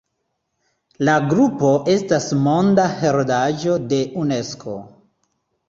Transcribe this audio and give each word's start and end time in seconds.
La 1.09 1.17
grupo 1.33 1.69
estas 1.97 2.25
Monda 2.49 2.87
heredaĵo 3.03 3.79
de 3.95 4.03
Unesko. 4.25 4.77